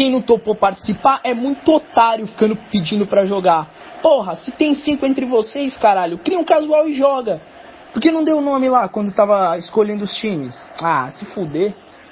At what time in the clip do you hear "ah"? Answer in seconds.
10.80-11.10